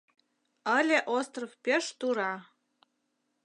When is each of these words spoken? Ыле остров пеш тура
Ыле 0.77 0.97
остров 1.17 1.51
пеш 1.63 1.85
тура 1.99 2.33